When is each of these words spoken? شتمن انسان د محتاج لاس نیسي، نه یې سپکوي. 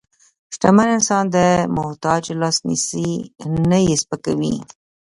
شتمن 0.53 0.87
انسان 0.97 1.23
د 1.35 1.37
محتاج 1.75 2.23
لاس 2.41 2.57
نیسي، 2.67 3.11
نه 3.69 3.77
یې 3.85 3.95
سپکوي. 4.03 4.55